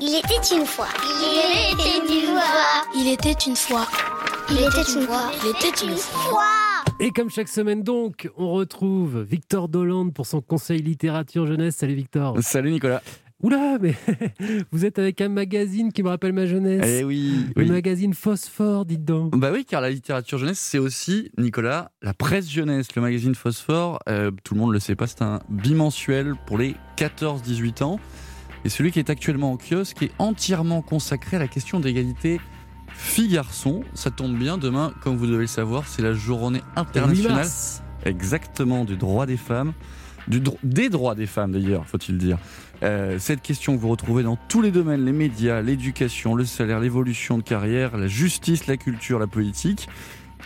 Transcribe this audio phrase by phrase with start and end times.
[0.00, 0.88] Il était une fois.
[1.20, 2.84] Il était une fois.
[2.94, 3.86] Il était une fois.
[4.50, 5.30] Il était une fois.
[5.42, 6.42] Il était une fois.
[7.00, 11.76] Et comme chaque semaine donc, on retrouve Victor Dolande pour son conseil littérature jeunesse.
[11.76, 12.36] Salut Victor.
[12.42, 13.02] Salut Nicolas.
[13.42, 13.94] Oula, mais
[14.72, 16.84] vous êtes avec un magazine qui me rappelle ma jeunesse.
[16.86, 17.70] Eh oui, Le oui.
[17.70, 19.36] magazine Phosphore, dites donc.
[19.36, 22.88] Bah oui, car la littérature jeunesse, c'est aussi, Nicolas, la presse jeunesse.
[22.96, 26.76] Le magazine Phosphore, euh, tout le monde le sait pas, c'est un bimensuel pour les
[26.96, 28.00] 14-18 ans.
[28.64, 32.40] Et celui qui est actuellement en kiosque est entièrement consacré à la question d'égalité
[32.96, 33.82] filles-garçons.
[33.94, 37.46] Ça tombe bien, demain, comme vous devez le savoir, c'est la journée Le 8 internationale
[38.04, 39.72] exactement du droit des femmes,
[40.28, 42.38] du dro- des droits des femmes d'ailleurs, faut-il dire.
[42.82, 46.78] Euh, cette question que vous retrouvez dans tous les domaines, les médias, l'éducation, le salaire,
[46.78, 49.88] l'évolution de carrière, la justice, la culture, la politique.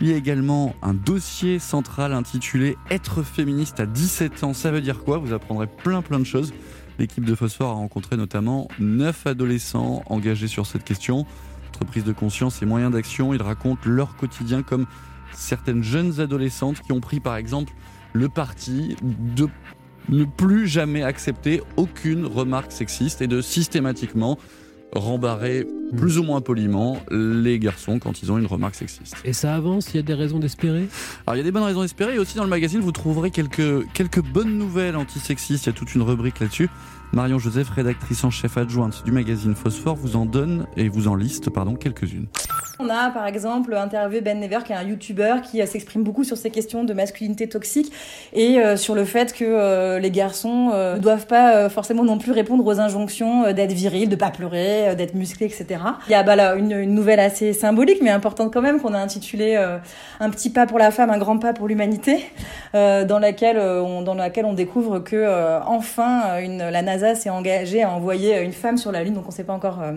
[0.00, 4.80] Il y a également un dossier central intitulé Être féministe à 17 ans, ça veut
[4.80, 5.18] dire quoi?
[5.18, 6.54] Vous apprendrez plein plein de choses.
[7.00, 11.24] L'équipe de Phosphore a rencontré notamment 9 adolescents engagés sur cette question.
[11.70, 14.84] Entre prise de conscience et moyens d'action, ils racontent leur quotidien comme
[15.32, 17.72] certaines jeunes adolescentes qui ont pris par exemple
[18.12, 19.48] le parti de
[20.10, 24.38] ne plus jamais accepter aucune remarque sexiste et de systématiquement
[24.94, 29.16] rembarrer plus ou moins poliment les garçons quand ils ont une remarque sexiste.
[29.24, 30.88] Et ça avance, il y a des raisons d'espérer?
[31.26, 33.30] Alors il y a des bonnes raisons d'espérer et aussi dans le magazine vous trouverez
[33.30, 36.68] quelques, quelques bonnes nouvelles antisexistes, il y a toute une rubrique là-dessus.
[37.12, 41.16] Marion Joseph, rédactrice en chef adjointe du magazine Phosphore, vous en donne et vous en
[41.16, 42.26] liste pardon, quelques-unes.
[42.78, 46.22] On a par exemple interviewé Ben Never, qui est un YouTuber qui euh, s'exprime beaucoup
[46.24, 47.92] sur ces questions de masculinité toxique
[48.32, 52.04] et euh, sur le fait que euh, les garçons euh, ne doivent pas euh, forcément
[52.04, 55.79] non plus répondre aux injonctions euh, d'être viril, de pas pleurer, euh, d'être musclé, etc.
[56.08, 58.94] Il y a bah, là, une, une nouvelle assez symbolique mais importante quand même qu'on
[58.94, 59.78] a intitulée euh,
[60.20, 62.24] Un petit pas pour la femme, un grand pas pour l'humanité,
[62.74, 67.14] euh, dans laquelle euh, on, dans laquelle on découvre que euh, enfin une, la NASA
[67.14, 69.80] s'est engagée à envoyer une femme sur la Lune, donc on ne sait pas encore.
[69.82, 69.92] euh,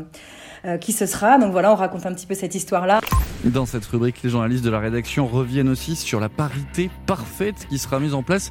[0.66, 1.38] euh, qui ce sera.
[1.39, 3.02] Donc voilà, on raconte un petit peu cette histoire-là.
[3.44, 7.77] Dans cette rubrique, les journalistes de la rédaction reviennent aussi sur la parité parfaite qui
[7.77, 8.50] sera mise en place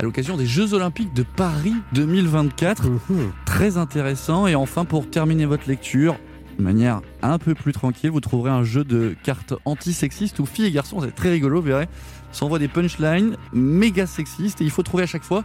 [0.00, 2.82] à l'occasion des Jeux Olympiques de Paris 2024.
[2.88, 3.32] Mhm.
[3.44, 4.48] Très intéressant.
[4.48, 6.16] Et enfin, pour terminer votre lecture,
[6.58, 10.66] de manière un peu plus tranquille, vous trouverez un jeu de cartes antisexistes où filles
[10.66, 11.88] et garçons, c'est très rigolo, vous verrez,
[12.32, 15.44] s'envoient des punchlines méga sexistes et il faut trouver à chaque fois,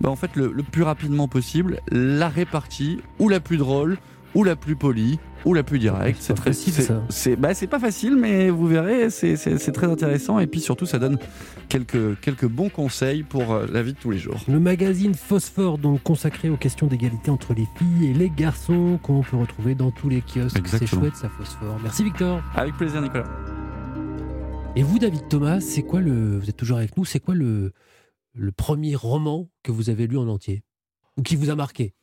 [0.00, 3.98] bah, en fait, le, le plus rapidement possible, la répartie ou la plus drôle
[4.34, 6.20] ou la plus polie ou la plus directe.
[6.52, 6.90] C'est.
[7.08, 9.36] C'est bah, c'est pas facile, mais vous verrez, c'est-
[9.72, 11.18] très intéressant et puis surtout, ça donne
[11.68, 14.36] quelques, quelques bons conseils pour euh, la vie de tous les jours.
[14.48, 19.22] Le magazine Phosphore, donc consacré aux questions d'égalité entre les filles et les garçons, qu'on
[19.22, 20.60] peut retrouver dans tous les kiosques.
[20.66, 21.78] C'est chouette, ça, Phosphore.
[21.82, 22.42] Merci, Victor.
[22.54, 23.24] Avec plaisir, Nicolas.
[24.76, 26.38] Et vous, David Thomas, c'est quoi le.
[26.38, 27.72] Vous êtes toujours avec nous, c'est quoi le,
[28.34, 30.62] le premier roman que vous avez lu en entier?
[31.16, 31.94] Ou qui vous a marqué?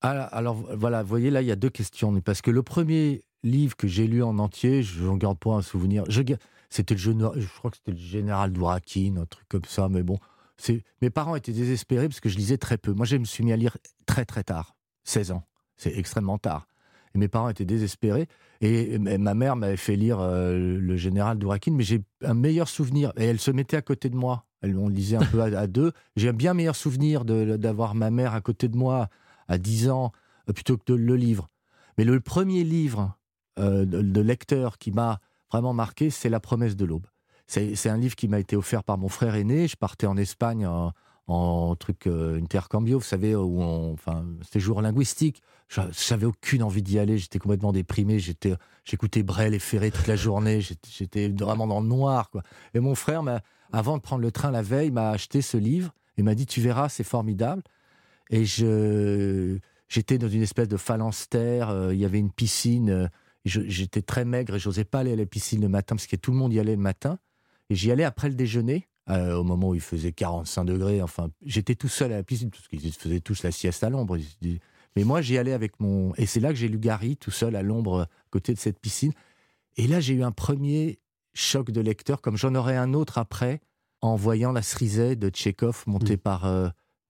[0.00, 2.18] Ah, alors voilà, vous voyez là, il y a deux questions.
[2.20, 5.62] Parce que le premier livre que j'ai lu en entier, je n'en garde pas un
[5.62, 6.04] souvenir.
[6.70, 10.18] C'était le je crois que c'était le général Dourakine, un truc comme ça, mais bon.
[10.58, 12.92] c'est Mes parents étaient désespérés parce que je lisais très peu.
[12.92, 13.76] Moi, je me suis mis à lire
[14.06, 15.44] très très tard, 16 ans.
[15.76, 16.68] C'est extrêmement tard.
[17.14, 18.26] Et mes parents étaient désespérés.
[18.60, 23.12] Et ma mère m'avait fait lire euh, le général Dourakine, mais j'ai un meilleur souvenir.
[23.16, 24.44] Et elle se mettait à côté de moi.
[24.60, 25.92] Elle, on lisait un peu à, à deux.
[26.16, 29.08] J'ai un bien meilleur souvenir de- d'avoir ma mère à côté de moi
[29.48, 30.12] à 10 ans
[30.48, 31.48] euh, plutôt que de le livre.
[31.96, 33.16] Mais le premier livre
[33.58, 35.20] euh, de, lecteur qui m'a
[35.50, 37.06] vraiment marqué, c'est La promesse de l'aube.
[37.46, 39.68] C'est un livre qui m'a été offert par mon frère aîné.
[39.68, 40.66] Je partais en Espagne
[41.26, 45.42] en, truc euh, intercambio, vous savez, où on, enfin, séjour linguistique.
[45.68, 47.16] Je n'avais aucune envie d'y aller.
[47.16, 48.18] J'étais complètement déprimé.
[48.18, 48.54] J'étais,
[48.84, 50.60] j'écoutais Brel et Ferré toute la journée.
[50.60, 52.42] J'étais- vraiment dans le noir, quoi.
[52.74, 53.22] Et mon frère,
[53.72, 56.60] avant de prendre le train la veille, m'a acheté ce livre et m'a dit "Tu
[56.60, 57.62] verras, c'est formidable."
[58.30, 59.58] Et je,
[59.88, 61.70] j'étais dans une espèce de phalanstère.
[61.70, 62.90] euh, Il y avait une piscine.
[62.90, 63.06] euh,
[63.44, 66.32] j'étais très maigre et j'osais pas aller à la piscine le matin parce que tout
[66.32, 67.18] le monde y allait le matin.
[67.70, 71.00] Et j'y allais après le déjeuner, euh, au moment où il faisait 45 degrés.
[71.02, 74.18] Enfin, j'étais tout seul à la piscine parce qu'ils faisaient tous la sieste à l'ombre.
[74.96, 76.14] Mais moi, j'y allais avec mon.
[76.16, 78.78] Et c'est là que j'ai lu Gary, tout seul à l'ombre, à côté de cette
[78.80, 79.12] piscine.
[79.76, 80.98] Et là, j'ai eu un premier
[81.34, 83.60] choc de lecteur, comme j'en aurai un autre après,
[84.00, 86.68] en voyant La Cerisée de Tchekhov, montée par euh,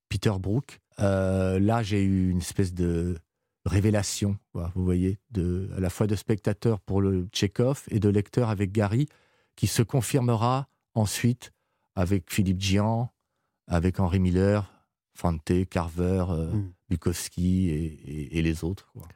[0.09, 0.81] Peter Brook.
[1.00, 3.17] Euh, là, j'ai eu une espèce de
[3.65, 8.09] révélation, quoi, vous voyez, de, à la fois de spectateur pour le Tchekhov et de
[8.09, 9.06] lecteur avec Gary,
[9.56, 11.53] qui se confirmera ensuite
[11.95, 13.11] avec Philippe Gian,
[13.67, 14.73] avec Henri Miller,
[15.15, 16.73] Fante, Carver, euh, Mm.
[16.91, 18.91] Bukowski et, et- et les autres.
[18.93, 19.06] quoi.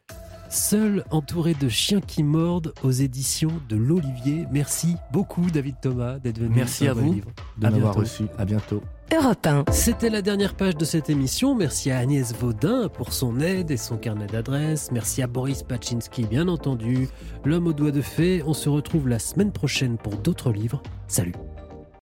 [0.52, 4.46] Seul entouré de chiens qui mordent aux éditions de l'Olivier.
[4.52, 6.54] Merci beaucoup David Thomas d'être venu.
[6.54, 7.30] Merci à vous livre.
[7.56, 8.24] de m'avoir reçu.
[8.36, 8.82] À bientôt.
[9.14, 9.64] Europe 1.
[9.72, 11.54] C'était la dernière page de cette émission.
[11.54, 14.90] Merci à Agnès Vaudin pour son aide et son carnet d'adresses.
[14.92, 17.08] Merci à Boris Pachinski, bien entendu.
[17.46, 18.42] L'homme aux doigts de fée.
[18.46, 20.82] On se retrouve la semaine prochaine pour d'autres livres.
[21.08, 21.32] Salut.